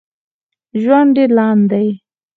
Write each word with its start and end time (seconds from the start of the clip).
ژوند 0.81 1.09
ډېر 1.15 1.29
لنډ 1.37 1.63
ده 1.71 1.81